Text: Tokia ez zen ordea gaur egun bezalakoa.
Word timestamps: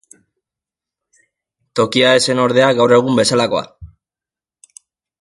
Tokia 1.81 2.15
ez 2.21 2.23
zen 2.23 2.43
ordea 2.47 2.73
gaur 2.83 2.97
egun 2.99 3.23
bezalakoa. 3.23 3.65